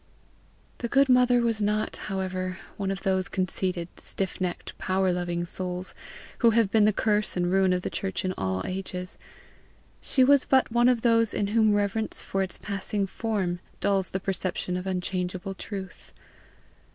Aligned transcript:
The 0.79 0.87
good 0.87 1.09
mother 1.09 1.41
was 1.41 1.61
not, 1.61 1.97
however, 2.07 2.57
one 2.75 2.89
of 2.89 3.03
those 3.03 3.29
conceited, 3.29 3.87
stiff 3.99 4.41
necked, 4.41 4.75
power 4.79 5.11
loving 5.11 5.45
souls 5.45 5.93
who 6.39 6.49
have 6.49 6.71
been 6.71 6.85
the 6.85 6.91
curse 6.91 7.37
and 7.37 7.51
ruin 7.51 7.71
of 7.71 7.83
the 7.83 7.89
church 7.91 8.25
in 8.25 8.33
all 8.35 8.65
ages; 8.65 9.19
she 10.01 10.23
was 10.23 10.43
but 10.43 10.71
one 10.71 10.89
of 10.89 11.03
those 11.03 11.35
in 11.35 11.49
whom 11.49 11.75
reverence 11.75 12.23
for 12.23 12.41
its 12.41 12.57
passing 12.57 13.05
form 13.05 13.59
dulls 13.79 14.09
the 14.09 14.19
perception 14.19 14.75
of 14.75 14.87
unchangeable 14.87 15.53
truth. 15.53 16.13